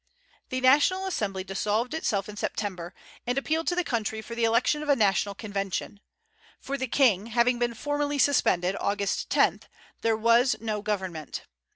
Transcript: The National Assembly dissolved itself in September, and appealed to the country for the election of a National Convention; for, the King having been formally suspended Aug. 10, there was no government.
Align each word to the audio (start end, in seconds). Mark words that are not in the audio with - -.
The 0.49 0.61
National 0.61 1.05
Assembly 1.05 1.43
dissolved 1.43 1.93
itself 1.93 2.27
in 2.27 2.35
September, 2.35 2.95
and 3.27 3.37
appealed 3.37 3.67
to 3.67 3.75
the 3.75 3.83
country 3.83 4.19
for 4.23 4.33
the 4.33 4.45
election 4.45 4.81
of 4.81 4.89
a 4.89 4.95
National 4.95 5.35
Convention; 5.35 5.99
for, 6.59 6.75
the 6.75 6.87
King 6.87 7.27
having 7.27 7.59
been 7.59 7.75
formally 7.75 8.17
suspended 8.17 8.75
Aug. 8.77 9.25
10, 9.29 9.59
there 10.01 10.17
was 10.17 10.55
no 10.59 10.81
government. 10.81 11.43